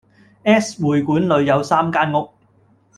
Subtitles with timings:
[0.45, 2.31] S 會館裏有三間屋，